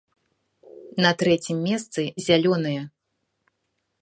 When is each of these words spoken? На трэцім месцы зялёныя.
На 1.05 1.11
трэцім 1.19 1.57
месцы 1.67 2.01
зялёныя. 2.29 2.81